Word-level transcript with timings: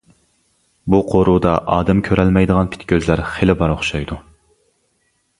بۇ 0.93 0.99
قورۇدا 1.09 1.51
ئادەم 1.73 1.99
كۆرەلمەيدىغان 2.07 2.71
پىت 2.75 2.85
كۆزلەر 2.93 3.21
خېلى 3.33 3.55
بار 3.61 3.75
ئوخشايدۇ. 3.75 4.17